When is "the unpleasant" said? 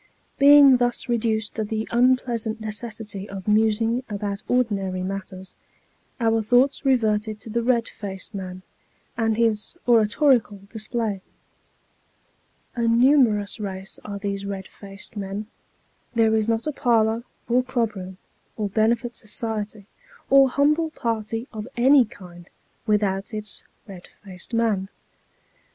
1.63-2.59